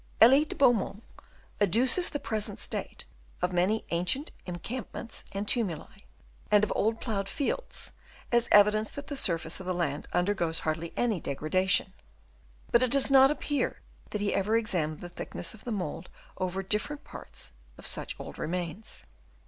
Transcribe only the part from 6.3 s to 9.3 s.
and of old ploughed fields, as evidence that the